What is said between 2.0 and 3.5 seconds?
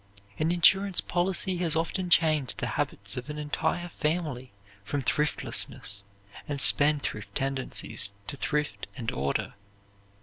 changed the habits of an